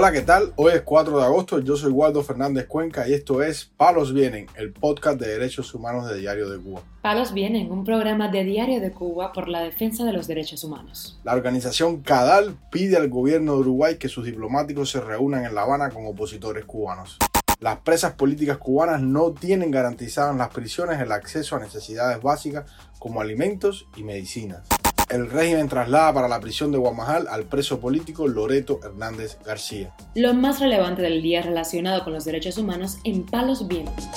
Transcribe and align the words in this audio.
Hola, 0.00 0.12
¿qué 0.12 0.20
tal? 0.20 0.52
Hoy 0.54 0.74
es 0.74 0.82
4 0.82 1.18
de 1.18 1.24
agosto, 1.24 1.58
yo 1.58 1.76
soy 1.76 1.90
Waldo 1.90 2.22
Fernández 2.22 2.68
Cuenca 2.68 3.08
y 3.08 3.14
esto 3.14 3.42
es 3.42 3.64
Palos 3.64 4.14
Vienen, 4.14 4.46
el 4.54 4.72
podcast 4.72 5.18
de 5.18 5.26
derechos 5.26 5.74
humanos 5.74 6.08
de 6.08 6.20
Diario 6.20 6.48
de 6.48 6.62
Cuba. 6.62 6.82
Palos 7.02 7.32
Vienen, 7.34 7.72
un 7.72 7.82
programa 7.82 8.28
de 8.28 8.44
Diario 8.44 8.80
de 8.80 8.92
Cuba 8.92 9.32
por 9.32 9.48
la 9.48 9.60
defensa 9.60 10.04
de 10.04 10.12
los 10.12 10.28
derechos 10.28 10.62
humanos. 10.62 11.18
La 11.24 11.34
organización 11.34 12.02
CADAL 12.02 12.54
pide 12.70 12.96
al 12.96 13.08
gobierno 13.08 13.54
de 13.54 13.58
Uruguay 13.58 13.96
que 13.96 14.08
sus 14.08 14.24
diplomáticos 14.24 14.88
se 14.88 15.00
reúnan 15.00 15.44
en 15.44 15.56
La 15.56 15.62
Habana 15.62 15.90
con 15.90 16.06
opositores 16.06 16.64
cubanos. 16.64 17.18
Las 17.58 17.80
presas 17.80 18.12
políticas 18.12 18.58
cubanas 18.58 19.02
no 19.02 19.32
tienen 19.32 19.72
garantizado 19.72 20.30
en 20.30 20.38
las 20.38 20.50
prisiones 20.50 21.00
el 21.00 21.10
acceso 21.10 21.56
a 21.56 21.58
necesidades 21.58 22.22
básicas 22.22 22.70
como 23.00 23.20
alimentos 23.20 23.88
y 23.96 24.04
medicinas 24.04 24.62
el 25.10 25.30
régimen 25.30 25.68
traslada 25.68 26.12
para 26.12 26.28
la 26.28 26.40
prisión 26.40 26.70
de 26.70 26.78
Guamajal 26.78 27.28
al 27.28 27.44
preso 27.44 27.80
político 27.80 28.28
Loreto 28.28 28.80
Hernández 28.82 29.38
García. 29.44 29.94
Lo 30.14 30.34
más 30.34 30.60
relevante 30.60 31.02
del 31.02 31.22
día 31.22 31.42
relacionado 31.42 32.04
con 32.04 32.12
los 32.12 32.24
derechos 32.24 32.58
humanos 32.58 32.98
en 33.04 33.24
Palos 33.24 33.66
Vientos. 33.66 34.08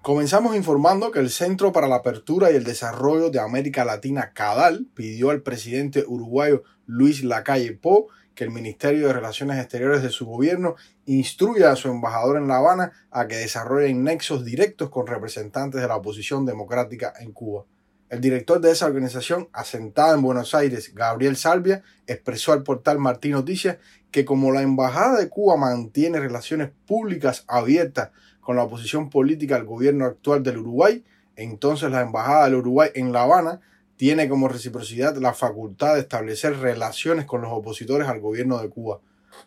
Comenzamos 0.00 0.54
informando 0.54 1.10
que 1.10 1.18
el 1.18 1.30
Centro 1.30 1.72
para 1.72 1.88
la 1.88 1.96
Apertura 1.96 2.50
y 2.50 2.54
el 2.54 2.64
Desarrollo 2.64 3.30
de 3.30 3.40
América 3.40 3.84
Latina, 3.84 4.32
CADAL, 4.32 4.86
pidió 4.94 5.30
al 5.30 5.42
presidente 5.42 6.04
uruguayo 6.06 6.62
Luis 6.86 7.24
Lacalle 7.24 7.72
Po 7.72 8.06
que 8.36 8.44
el 8.44 8.50
Ministerio 8.50 9.08
de 9.08 9.14
Relaciones 9.14 9.58
Exteriores 9.58 10.02
de 10.02 10.10
su 10.10 10.26
gobierno 10.26 10.76
instruya 11.06 11.72
a 11.72 11.76
su 11.76 11.88
embajador 11.88 12.36
en 12.36 12.46
La 12.46 12.58
Habana 12.58 12.92
a 13.10 13.26
que 13.26 13.36
desarrollen 13.36 14.04
nexos 14.04 14.44
directos 14.44 14.90
con 14.90 15.06
representantes 15.06 15.80
de 15.80 15.88
la 15.88 15.96
oposición 15.96 16.46
democrática 16.46 17.12
en 17.18 17.32
Cuba. 17.32 17.64
El 18.08 18.20
director 18.20 18.60
de 18.60 18.70
esa 18.70 18.86
organización, 18.86 19.48
asentada 19.52 20.14
en 20.14 20.22
Buenos 20.22 20.54
Aires, 20.54 20.94
Gabriel 20.94 21.36
Salvia, 21.36 21.82
expresó 22.06 22.52
al 22.52 22.62
portal 22.62 23.00
Martín 23.00 23.32
Noticias 23.32 23.78
que 24.12 24.24
como 24.24 24.52
la 24.52 24.62
Embajada 24.62 25.18
de 25.18 25.28
Cuba 25.28 25.56
mantiene 25.56 26.20
relaciones 26.20 26.70
públicas 26.86 27.44
abiertas 27.48 28.10
con 28.40 28.54
la 28.54 28.62
oposición 28.62 29.10
política 29.10 29.56
al 29.56 29.64
gobierno 29.64 30.04
actual 30.04 30.44
del 30.44 30.58
Uruguay, 30.58 31.02
entonces 31.34 31.90
la 31.90 32.02
Embajada 32.02 32.44
del 32.44 32.54
Uruguay 32.54 32.90
en 32.94 33.12
La 33.12 33.22
Habana 33.22 33.60
tiene 33.96 34.28
como 34.28 34.46
reciprocidad 34.46 35.16
la 35.16 35.34
facultad 35.34 35.94
de 35.94 36.00
establecer 36.00 36.56
relaciones 36.58 37.24
con 37.24 37.42
los 37.42 37.50
opositores 37.50 38.06
al 38.06 38.20
gobierno 38.20 38.58
de 38.58 38.68
Cuba, 38.68 39.00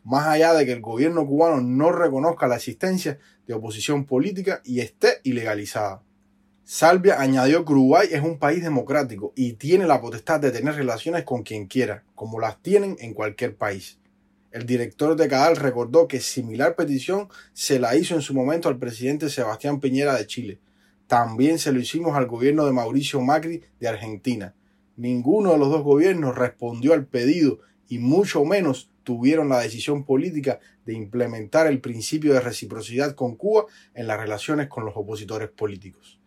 más 0.04 0.28
allá 0.28 0.54
de 0.54 0.66
que 0.66 0.73
el 0.73 0.82
gobierno 0.82 1.26
cubano 1.26 1.62
no 1.62 1.94
reconozca 1.94 2.48
la 2.50 2.58
existencia 2.58 3.20
de 3.48 3.54
oposición 3.54 4.04
política 4.04 4.60
y 4.66 4.82
esté 4.82 5.22
ilegalizada. 5.23 6.02
Salvia 6.72 7.20
añadió 7.20 7.66
que 7.66 7.72
Uruguay 7.72 8.09
es 8.12 8.22
un 8.22 8.38
país 8.38 8.62
democrático 8.62 9.34
y 9.36 9.53
tiene 9.53 9.88
la 9.88 10.00
potestad 10.00 10.39
de 10.39 10.52
tener 10.52 10.76
relaciones 10.76 11.23
con 11.23 11.42
quien 11.42 11.66
quiera, 11.66 12.03
como 12.14 12.39
las 12.39 12.61
tienen 12.61 12.95
en 13.00 13.16
cualquier 13.16 13.56
país. 13.56 13.98
El 14.52 14.67
director 14.67 15.16
de 15.16 15.28
Cadal 15.28 15.56
recordó 15.56 16.08
que 16.08 16.20
similar 16.20 16.76
petición 16.76 17.28
se 17.53 17.80
la 17.80 17.95
hizo 17.95 18.14
en 18.14 18.22
su 18.22 18.36
momento 18.36 18.70
al 18.70 18.78
presidente 18.78 19.30
Sebastián 19.30 19.80
Piñera 19.80 20.14
de 20.14 20.28
Chile. 20.28 20.59
También 21.08 21.58
se 21.58 21.72
lo 21.72 21.80
hicimos 21.80 22.16
al 22.16 22.28
gobierno 22.28 22.67
de 22.67 22.72
Mauricio 22.72 23.20
Macri 23.20 23.64
de 23.80 23.88
Argentina. 23.88 24.54
Ninguno 24.95 25.54
de 25.54 25.58
los 25.58 25.72
dos 25.72 25.81
gobiernos 25.81 26.38
respondió 26.38 26.94
al 26.94 27.08
pedido 27.08 27.61
y 27.88 27.98
mucho 27.98 28.45
menos 28.45 28.92
tuvieron 29.04 29.50
la 29.50 29.59
decisión 29.59 30.04
política 30.04 30.59
de 30.86 30.94
implementar 30.94 31.66
el 31.66 31.81
principio 31.81 32.31
de 32.36 32.42
reciprocidad 32.42 33.16
con 33.16 33.36
Cuba 33.38 33.66
en 33.95 34.06
las 34.06 34.20
relaciones 34.20 34.67
con 34.67 34.86
los 34.86 34.94
opositores 34.95 35.50
políticos. 35.50 36.19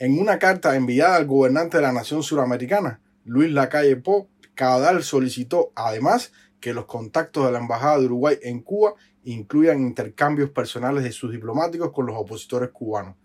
En 0.00 0.16
una 0.16 0.38
carta 0.38 0.76
enviada 0.76 1.16
al 1.16 1.26
gobernante 1.26 1.78
de 1.78 1.82
la 1.82 1.90
nación 1.90 2.22
suramericana, 2.22 3.00
Luis 3.24 3.50
Lacalle 3.50 3.96
Po, 3.96 4.28
Cadal 4.54 5.02
solicitó 5.02 5.72
además 5.74 6.30
que 6.60 6.72
los 6.72 6.84
contactos 6.84 7.44
de 7.44 7.50
la 7.50 7.58
Embajada 7.58 7.98
de 7.98 8.06
Uruguay 8.06 8.38
en 8.42 8.60
Cuba 8.60 8.94
incluyan 9.24 9.80
intercambios 9.80 10.50
personales 10.50 11.02
de 11.02 11.10
sus 11.10 11.32
diplomáticos 11.32 11.90
con 11.90 12.06
los 12.06 12.14
opositores 12.16 12.70
cubanos, 12.70 13.16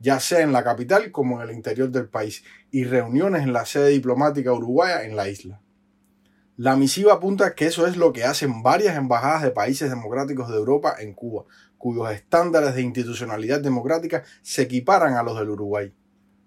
ya 0.00 0.18
sea 0.18 0.40
en 0.40 0.52
la 0.52 0.64
capital 0.64 1.12
como 1.12 1.40
en 1.40 1.48
el 1.48 1.54
interior 1.54 1.90
del 1.90 2.08
país, 2.08 2.42
y 2.72 2.82
reuniones 2.82 3.44
en 3.44 3.52
la 3.52 3.64
sede 3.64 3.90
diplomática 3.90 4.52
uruguaya 4.52 5.04
en 5.04 5.14
la 5.14 5.28
isla. 5.28 5.60
La 6.56 6.74
misiva 6.74 7.12
apunta 7.12 7.54
que 7.54 7.66
eso 7.66 7.86
es 7.86 7.96
lo 7.96 8.12
que 8.12 8.24
hacen 8.24 8.64
varias 8.64 8.96
embajadas 8.96 9.44
de 9.44 9.52
países 9.52 9.90
democráticos 9.90 10.48
de 10.48 10.56
Europa 10.56 10.96
en 10.98 11.14
Cuba, 11.14 11.44
cuyos 11.78 12.10
estándares 12.10 12.74
de 12.74 12.82
institucionalidad 12.82 13.60
democrática 13.60 14.24
se 14.42 14.62
equiparan 14.62 15.14
a 15.14 15.22
los 15.22 15.38
del 15.38 15.50
Uruguay. 15.50 15.94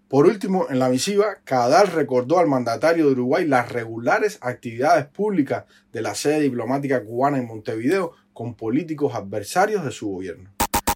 Por 0.09 0.25
último, 0.25 0.66
en 0.72 0.80
la 0.80 0.90
misiva, 0.90 1.38
Cadal 1.44 1.86
recordó 1.86 2.40
al 2.40 2.47
mandatario 2.47 3.06
de 3.06 3.12
Uruguay 3.12 3.46
las 3.46 3.72
regulares 3.72 4.40
actividades 4.42 5.06
públicas 5.06 5.66
de 5.94 6.02
la 6.02 6.16
sede 6.16 6.40
diplomática 6.40 7.03
cubana 7.03 7.38
en 7.38 7.46
Montevideo 7.46 8.14
con 8.34 8.56
políticos 8.56 9.14
adversarios 9.14 9.86
de 9.86 9.92
su 9.92 10.09
gobierno. 10.09 10.50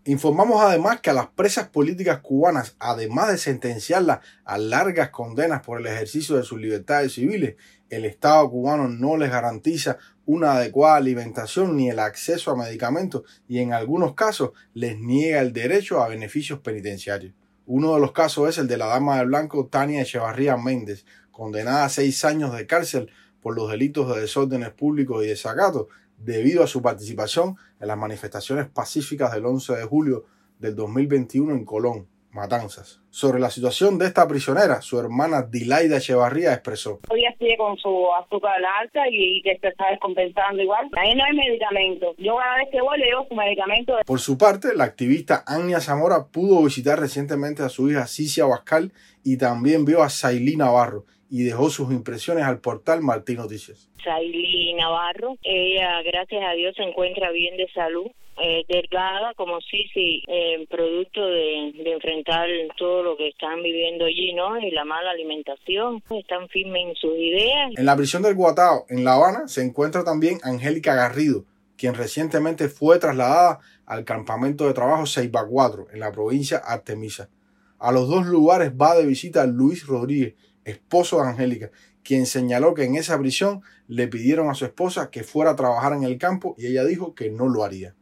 Informamos 0.05 0.63
además 0.63 0.99
que 0.99 1.11
a 1.11 1.13
las 1.13 1.27
presas 1.27 1.69
políticas 1.69 2.21
cubanas, 2.21 2.75
además 2.79 3.29
de 3.29 3.37
sentenciarlas 3.37 4.21
a 4.45 4.57
largas 4.57 5.11
condenas 5.11 5.61
por 5.61 5.79
el 5.79 5.85
ejercicio 5.85 6.35
de 6.35 6.43
sus 6.43 6.59
libertades 6.59 7.13
civiles, 7.13 7.55
el 7.91 8.05
Estado 8.05 8.49
cubano 8.49 8.87
no 8.87 9.15
les 9.15 9.29
garantiza 9.29 9.99
una 10.25 10.53
adecuada 10.53 10.95
alimentación 10.95 11.77
ni 11.77 11.87
el 11.91 11.99
acceso 11.99 12.49
a 12.49 12.57
medicamentos 12.57 13.21
y 13.47 13.59
en 13.59 13.73
algunos 13.73 14.15
casos 14.15 14.53
les 14.73 14.97
niega 14.97 15.39
el 15.39 15.53
derecho 15.53 16.01
a 16.01 16.09
beneficios 16.09 16.61
penitenciarios. 16.61 17.35
Uno 17.65 17.93
de 17.93 18.01
los 18.01 18.11
casos 18.11 18.49
es 18.49 18.57
el 18.57 18.67
de 18.67 18.75
la 18.75 18.87
dama 18.87 19.17
de 19.17 19.25
blanco 19.25 19.67
Tania 19.67 20.01
Echevarría 20.01 20.57
Méndez, 20.57 21.05
condenada 21.31 21.85
a 21.85 21.89
seis 21.89 22.25
años 22.25 22.53
de 22.53 22.67
cárcel 22.67 23.09
por 23.41 23.55
los 23.55 23.71
delitos 23.71 24.13
de 24.13 24.19
desórdenes 24.19 24.71
públicos 24.71 25.23
y 25.23 25.27
desacato, 25.27 25.87
debido 26.17 26.61
a 26.61 26.67
su 26.67 26.81
participación 26.81 27.55
en 27.79 27.87
las 27.87 27.97
manifestaciones 27.97 28.67
pacíficas 28.67 29.31
del 29.31 29.45
11 29.45 29.75
de 29.75 29.85
julio 29.85 30.25
del 30.59 30.75
2021 30.75 31.53
en 31.53 31.63
Colón. 31.63 32.07
Matanzas. 32.33 32.99
Sobre 33.09 33.39
la 33.39 33.49
situación 33.49 33.99
de 33.99 34.07
esta 34.07 34.27
prisionera, 34.27 34.81
su 34.81 34.99
hermana 34.99 35.43
Dilaida 35.43 35.97
Echevarría 35.97 36.53
expresó. 36.53 36.99
Todavía 37.03 37.33
sigue 37.37 37.55
con 37.57 37.77
su 37.77 38.07
azúcar 38.13 38.59
alta 38.81 39.01
y 39.09 39.41
que 39.43 39.57
se 39.59 39.67
está 39.67 39.89
descompensando 39.91 40.61
igual. 40.61 40.89
Ahí 40.97 41.13
no 41.15 41.23
hay 41.23 41.33
medicamento. 41.33 42.15
Yo 42.17 42.35
cada 42.37 42.57
vez 42.57 42.69
que 42.71 42.81
voy 42.81 42.99
le 42.99 43.11
doy 43.11 43.25
su 43.29 43.35
medicamento. 43.35 43.97
Por 44.05 44.19
su 44.19 44.37
parte, 44.37 44.75
la 44.75 44.85
activista 44.85 45.43
Ania 45.45 45.79
Zamora 45.79 46.27
pudo 46.31 46.63
visitar 46.63 46.99
recientemente 46.99 47.61
a 47.61 47.69
su 47.69 47.89
hija 47.89 48.07
Cicia 48.07 48.45
Abascal 48.45 48.91
y 49.23 49.37
también 49.37 49.85
vio 49.85 50.01
a 50.01 50.09
Sailí 50.09 50.55
Navarro 50.55 51.05
y 51.29 51.43
dejó 51.43 51.69
sus 51.69 51.91
impresiones 51.91 52.45
al 52.45 52.59
portal 52.59 53.01
Martín 53.01 53.37
Noticias. 53.37 53.89
Sailí 54.03 54.73
Navarro, 54.73 55.35
ella 55.43 56.01
gracias 56.03 56.43
a 56.45 56.53
Dios 56.53 56.75
se 56.75 56.83
encuentra 56.83 57.31
bien 57.31 57.57
de 57.57 57.67
salud 57.73 58.07
eh, 58.41 58.65
delgada 58.67 59.33
como 59.35 59.61
sí, 59.61 59.85
eh, 60.27 60.65
producto 60.69 61.25
de, 61.25 61.71
de, 61.83 61.93
enfrentar 61.93 62.47
todo 62.77 63.03
lo 63.03 63.17
que 63.17 63.29
están 63.29 63.61
viviendo 63.61 64.05
allí, 64.05 64.33
¿no? 64.33 64.59
Y 64.59 64.71
la 64.71 64.85
mala 64.85 65.11
alimentación, 65.11 66.01
están 66.09 66.49
firmes 66.49 66.87
en 66.87 66.95
sus 66.95 67.15
ideas. 67.15 67.71
En 67.77 67.85
la 67.85 67.95
prisión 67.95 68.23
del 68.23 68.35
Guatao, 68.35 68.85
en 68.89 69.03
La 69.03 69.13
Habana, 69.13 69.47
se 69.47 69.61
encuentra 69.61 70.03
también 70.03 70.39
Angélica 70.43 70.95
Garrido, 70.95 71.45
quien 71.77 71.93
recientemente 71.93 72.69
fue 72.69 72.97
trasladada 72.99 73.59
al 73.85 74.05
campamento 74.05 74.67
de 74.67 74.73
trabajo 74.73 75.05
Ceiba 75.05 75.45
4, 75.47 75.87
en 75.93 75.99
la 75.99 76.11
provincia 76.11 76.57
Artemisa. 76.57 77.29
A 77.77 77.91
los 77.91 78.07
dos 78.07 78.25
lugares 78.25 78.71
va 78.71 78.95
de 78.95 79.05
visita 79.05 79.45
Luis 79.45 79.85
Rodríguez, 79.85 80.35
esposo 80.65 81.21
de 81.21 81.27
Angélica, 81.27 81.71
quien 82.03 82.25
señaló 82.25 82.73
que 82.73 82.83
en 82.85 82.95
esa 82.95 83.19
prisión 83.19 83.61
le 83.87 84.07
pidieron 84.07 84.49
a 84.49 84.55
su 84.55 84.65
esposa 84.65 85.09
que 85.11 85.23
fuera 85.23 85.51
a 85.51 85.55
trabajar 85.55 85.93
en 85.93 86.03
el 86.03 86.17
campo 86.17 86.55
y 86.57 86.67
ella 86.67 86.83
dijo 86.83 87.13
que 87.15 87.29
no 87.29 87.47
lo 87.47 87.63
haría. 87.63 87.95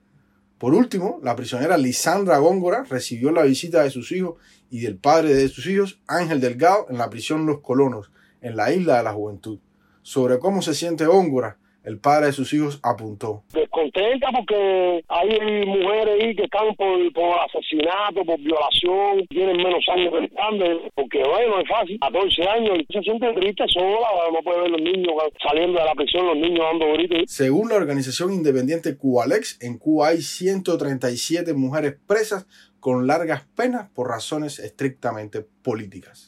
Por 0.62 0.76
último, 0.76 1.20
la 1.24 1.36
prisionera 1.36 1.76
Lisandra 1.76 2.38
Góngora 2.38 2.84
recibió 2.88 3.32
la 3.32 3.42
visita 3.42 3.82
de 3.82 3.90
sus 3.90 4.12
hijos 4.12 4.36
y 4.70 4.82
del 4.82 4.96
padre 4.96 5.34
de 5.34 5.50
sus 5.50 5.66
hijos, 5.66 6.00
Ángel 6.06 6.40
Delgado, 6.40 6.86
en 6.88 7.00
la 7.00 7.10
prisión 7.10 7.48
Los 7.48 7.62
Colonos, 7.62 8.12
en 8.42 8.56
la 8.56 8.72
isla 8.72 8.98
de 8.98 9.04
la 9.04 9.12
Juventud. 9.12 9.58
Sobre 10.04 10.38
cómo 10.38 10.62
se 10.62 10.76
siente 10.76 11.08
Góngora, 11.08 11.58
el 11.84 12.00
padre 12.00 12.28
de 12.28 12.34
sus 12.34 12.54
hijos 12.54 12.80
apuntó. 12.84 13.44
Descontenta 13.54 14.30
porque 14.36 15.04
hay 15.08 15.66
mujeres 15.66 16.22
ahí 16.22 16.36
que 16.36 16.44
están 16.44 16.76
por, 16.76 17.00
asesinato, 17.46 18.24
por 18.26 18.40
violación, 18.40 19.26
tienen 19.30 19.58
menos 19.58 19.84
años 19.90 20.14
que 20.14 20.20
el 20.20 20.92
porque 20.96 21.24
bueno, 21.24 21.60
es 21.60 21.68
fácil, 21.68 22.00
14 22.00 22.44
años, 22.50 22.78
y 22.80 22.94
se 22.94 23.02
siente 23.02 23.34
triste 23.34 23.64
sola, 23.68 24.08
no 24.32 24.40
puede 24.44 24.62
ver 24.62 24.72
los 24.72 24.82
niños 24.82 25.14
saliendo 25.42 25.80
de 25.80 25.86
la 25.86 25.94
prisión, 25.94 26.28
los 26.28 26.38
niños 26.38 26.66
dando 26.72 26.94
gritos. 26.94 27.32
Según 27.32 27.70
la 27.70 27.76
organización 27.76 28.34
independiente 28.34 28.98
Cubalex, 28.98 29.62
en 29.62 29.78
Cuba 29.78 30.10
hay 30.10 30.22
137 30.22 31.54
mujeres 31.54 31.96
presas 32.08 32.48
con 32.80 33.08
largas 33.08 33.44
penas 33.56 33.90
por 33.94 34.10
razones 34.10 34.60
estrictamente 34.60 35.46
políticas. 35.62 36.28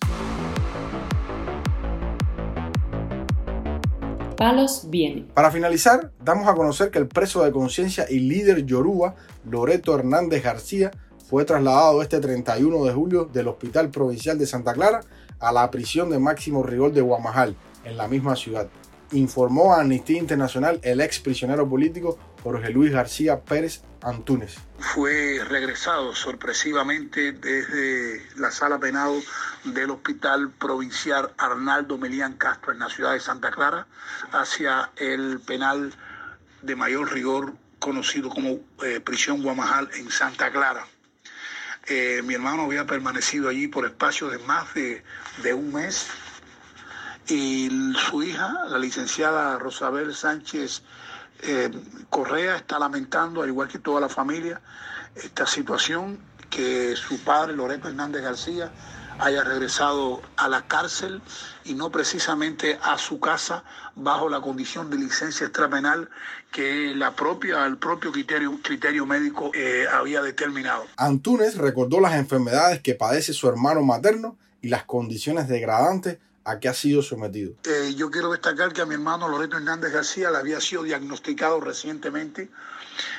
Palos. 4.36 4.88
Para 5.34 5.52
finalizar, 5.52 6.12
damos 6.24 6.48
a 6.48 6.54
conocer 6.54 6.92
que 6.92 7.00
el 7.00 7.08
preso 7.08 7.44
de 7.44 7.52
conciencia 7.52 8.06
y 8.10 8.20
líder 8.20 8.66
yoruba, 8.66 9.16
Loreto 9.50 9.96
Hernández 9.96 10.44
García, 10.44 10.92
fue 11.30 11.46
trasladado 11.46 12.02
este 12.02 12.20
31 12.20 12.86
de 12.86 12.94
julio 12.94 13.26
del 13.26 13.48
Hospital 13.48 13.90
Provincial 13.90 14.38
de 14.38 14.46
Santa 14.46 14.74
Clara 14.74 15.02
a 15.40 15.52
la 15.52 15.70
prisión 15.72 16.10
de 16.10 16.20
máximo 16.20 16.64
rigor 16.64 16.94
de 16.94 17.02
Guamajal, 17.02 17.56
en 17.84 17.98
la 17.98 18.08
misma 18.08 18.36
ciudad. 18.36 18.68
informó 19.12 19.74
a 19.74 19.82
Amnistía 19.82 20.18
Internacional 20.18 20.80
el 20.82 21.00
ex 21.00 21.20
prisionero 21.20 21.70
político 21.70 22.18
Jorge 22.44 22.72
Luis 22.72 22.92
García 22.92 23.40
Pérez 23.40 23.82
Antúnez. 24.02 24.58
Fue 24.78 25.40
regresado 25.48 26.14
sorpresivamente 26.14 27.32
desde 27.32 28.22
la 28.36 28.52
sala 28.52 28.78
penal 28.78 29.24
del 29.64 29.92
Hospital 29.92 30.52
Provincial 30.52 31.32
Arnaldo 31.38 31.98
Melián 31.98 32.34
Castro 32.34 32.74
en 32.74 32.80
la 32.80 32.90
ciudad 32.90 33.14
de 33.14 33.22
Santa 33.22 33.50
Clara 33.50 33.88
hacia 34.34 34.92
el 34.98 35.40
penal 35.40 35.94
de 36.62 36.76
mayor 36.76 37.14
rigor 37.14 37.54
conocido 37.80 38.30
como 38.30 38.60
eh, 38.84 39.00
prisión 39.00 39.42
Guamajal 39.42 39.90
en 39.96 40.12
Santa 40.12 40.52
Clara. 40.52 40.86
Eh, 41.88 42.22
mi 42.26 42.34
hermano 42.34 42.64
había 42.64 42.86
permanecido 42.86 43.48
allí 43.48 43.68
por 43.70 43.86
espacio 43.86 44.28
de 44.28 44.38
más 44.40 44.74
de, 44.74 45.02
de 45.44 45.54
un 45.54 45.72
mes 45.72 46.08
y 47.28 47.94
su 48.10 48.22
hija, 48.22 48.66
la 48.68 48.78
licenciada 48.80 49.58
Rosabel 49.60 50.14
Sánchez 50.14 50.82
eh, 51.44 51.72
Correa, 52.10 52.56
está 52.56 52.80
lamentando, 52.80 53.42
al 53.42 53.50
igual 53.50 53.68
que 53.68 53.80
toda 53.80 54.02
la 54.02 54.10
familia, 54.10 54.62
esta 55.16 55.46
situación 55.46 56.20
que 56.50 56.96
su 56.96 57.20
padre, 57.20 57.56
Loreto 57.56 57.88
Hernández 57.88 58.22
García, 58.22 58.72
haya 59.20 59.44
regresado 59.44 60.22
a 60.38 60.48
la 60.50 60.68
cárcel 60.68 61.22
y 61.64 61.74
no 61.74 61.92
precisamente 61.92 62.80
a 62.82 62.98
su 62.98 63.20
casa 63.20 63.64
bajo 63.96 64.30
la 64.30 64.42
condición 64.42 64.90
de 64.90 64.98
licencia 64.98 65.46
extrapenal 65.46 66.10
que 66.52 66.94
la 66.96 67.16
propia, 67.16 67.66
el 67.66 67.78
propio 67.78 68.12
criterio, 68.12 69.06
médico 69.06 69.52
eh, 69.54 69.86
había 69.92 70.22
determinado. 70.22 70.86
Antúnez 70.98 71.58
recordó 71.58 72.00
las 72.00 72.16
enfermedades 72.16 72.82
que 72.82 72.96
padece 72.96 73.34
su 73.34 73.48
hermano 73.48 73.82
materno 73.82 74.38
y 74.62 74.70
las 74.70 74.84
condiciones 74.84 75.48
degradantes 75.48 76.18
a 76.46 76.60
que 76.60 76.68
ha 76.68 76.74
sido 76.74 77.02
sometido. 77.02 77.54
Eh, 77.64 77.94
yo 77.96 78.12
quiero 78.12 78.32
destacar 78.32 78.74
que 78.74 78.82
a 78.82 78.86
mi 78.86 78.96
hermano 78.96 79.30
Loreto 79.30 79.58
Hernández 79.58 79.94
García 79.94 80.30
le 80.32 80.38
había 80.38 80.60
sido 80.60 80.84
diagnosticado 80.84 81.60
recientemente 81.62 82.50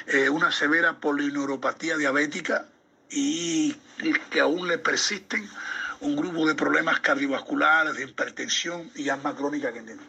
eh, 0.07 0.29
una 0.29 0.53
severa 0.53 1.01
polineuropatía 1.01 1.97
diabética 1.97 2.67
y 3.11 3.75
que 4.31 4.41
aún 4.41 4.69
le 4.69 4.79
persisten 4.79 5.49
un 6.01 6.17
grupo 6.17 6.47
de 6.47 6.55
problemas 6.55 7.01
cardiovasculares, 7.01 7.95
de 7.97 8.05
hipertensión 8.05 8.91
y 8.95 9.09
asma 9.09 9.35
crónica 9.35 9.73
que 9.73 9.83
tiene. 9.83 10.03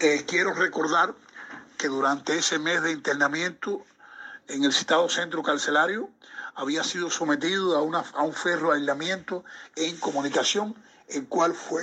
Eh, 0.00 0.24
quiero 0.26 0.52
recordar 0.52 1.14
que 1.76 1.88
durante 1.88 2.36
ese 2.36 2.58
mes 2.58 2.82
de 2.82 2.92
internamiento 2.92 3.84
en 4.48 4.64
el 4.64 4.72
citado 4.72 5.08
centro 5.08 5.42
carcelario 5.42 6.10
había 6.54 6.82
sido 6.82 7.08
sometido 7.08 7.76
a, 7.76 7.82
una, 7.82 8.00
a 8.14 8.22
un 8.22 8.32
ferro 8.32 8.72
aislamiento 8.72 9.44
en 9.76 9.96
comunicación, 9.96 10.74
el 11.08 11.26
cual 11.26 11.54
fue 11.54 11.82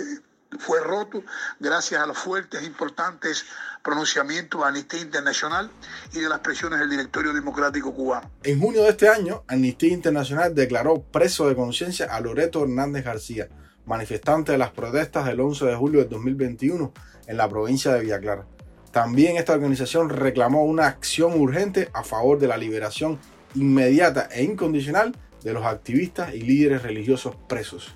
fue 0.59 0.79
roto 0.79 1.23
gracias 1.59 2.01
a 2.01 2.05
los 2.05 2.17
fuertes 2.17 2.61
e 2.61 2.65
importantes 2.65 3.45
pronunciamientos 3.83 4.61
de 4.61 4.67
Amnistía 4.67 5.01
Internacional 5.01 5.69
y 6.13 6.19
de 6.19 6.29
las 6.29 6.39
presiones 6.39 6.79
del 6.79 6.89
Directorio 6.89 7.33
Democrático 7.33 7.93
Cubano. 7.93 8.31
En 8.43 8.59
junio 8.59 8.83
de 8.83 8.89
este 8.89 9.09
año, 9.09 9.43
Amnistía 9.47 9.93
Internacional 9.93 10.55
declaró 10.55 11.01
preso 11.01 11.47
de 11.47 11.55
conciencia 11.55 12.07
a 12.07 12.19
Loreto 12.19 12.63
Hernández 12.63 13.05
García, 13.05 13.47
manifestante 13.85 14.53
de 14.53 14.57
las 14.57 14.71
protestas 14.71 15.25
del 15.25 15.39
11 15.39 15.65
de 15.65 15.75
julio 15.75 15.99
de 16.01 16.07
2021 16.07 16.93
en 17.27 17.37
la 17.37 17.47
provincia 17.47 17.93
de 17.93 18.01
Villa 18.01 18.19
Clara. 18.19 18.45
También 18.91 19.37
esta 19.37 19.53
organización 19.53 20.09
reclamó 20.09 20.63
una 20.63 20.87
acción 20.87 21.39
urgente 21.39 21.89
a 21.93 22.03
favor 22.03 22.39
de 22.39 22.47
la 22.47 22.57
liberación 22.57 23.19
inmediata 23.53 24.29
e 24.31 24.43
incondicional 24.43 25.15
de 25.43 25.53
los 25.53 25.65
activistas 25.65 26.33
y 26.33 26.41
líderes 26.41 26.81
religiosos 26.81 27.35
presos. 27.47 27.95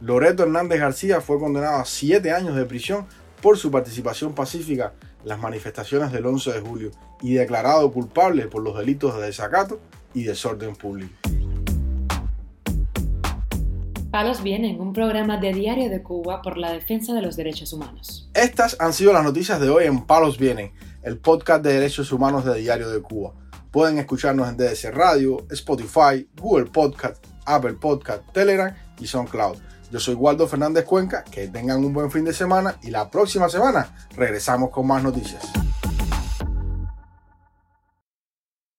Loreto 0.00 0.44
Hernández 0.44 0.80
García 0.80 1.20
fue 1.20 1.38
condenado 1.38 1.76
a 1.76 1.84
siete 1.84 2.32
años 2.32 2.56
de 2.56 2.64
prisión 2.64 3.06
por 3.42 3.58
su 3.58 3.70
participación 3.70 4.34
pacífica 4.34 4.94
en 5.22 5.28
las 5.28 5.38
manifestaciones 5.38 6.10
del 6.10 6.24
11 6.24 6.52
de 6.52 6.60
julio 6.60 6.90
y 7.20 7.34
declarado 7.34 7.92
culpable 7.92 8.46
por 8.46 8.62
los 8.62 8.76
delitos 8.78 9.14
de 9.16 9.26
desacato 9.26 9.78
y 10.14 10.22
desorden 10.22 10.74
público. 10.74 11.12
Palos 14.10 14.42
Vienen, 14.42 14.80
un 14.80 14.92
programa 14.92 15.36
de 15.36 15.52
Diario 15.52 15.90
de 15.90 16.02
Cuba 16.02 16.40
por 16.42 16.56
la 16.56 16.72
defensa 16.72 17.12
de 17.12 17.22
los 17.22 17.36
derechos 17.36 17.72
humanos. 17.72 18.28
Estas 18.34 18.76
han 18.80 18.94
sido 18.94 19.12
las 19.12 19.22
noticias 19.22 19.60
de 19.60 19.68
hoy 19.68 19.84
en 19.84 20.06
Palos 20.06 20.38
Vienen, 20.38 20.72
el 21.02 21.18
podcast 21.18 21.62
de 21.62 21.74
derechos 21.74 22.10
humanos 22.10 22.46
de 22.46 22.58
Diario 22.58 22.88
de 22.88 23.02
Cuba. 23.02 23.34
Pueden 23.70 23.98
escucharnos 23.98 24.48
en 24.48 24.56
DDC 24.56 24.92
Radio, 24.92 25.46
Spotify, 25.50 26.26
Google 26.36 26.70
Podcast, 26.70 27.24
Apple 27.44 27.74
Podcast, 27.74 28.22
Telegram 28.32 28.74
y 28.98 29.06
SoundCloud. 29.06 29.58
Yo 29.90 29.98
soy 29.98 30.14
Waldo 30.14 30.46
Fernández 30.46 30.84
Cuenca, 30.84 31.24
que 31.24 31.48
tengan 31.48 31.84
un 31.84 31.92
buen 31.92 32.10
fin 32.10 32.24
de 32.24 32.32
semana 32.32 32.76
y 32.82 32.90
la 32.90 33.10
próxima 33.10 33.48
semana 33.48 33.92
regresamos 34.16 34.70
con 34.70 34.86
más 34.86 35.02
noticias. 35.02 35.42